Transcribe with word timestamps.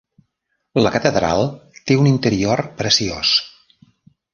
La 0.83 0.91
catedral 0.95 1.45
té 1.75 2.01
un 2.05 2.11
interior 2.15 2.67
preciós. 2.83 3.39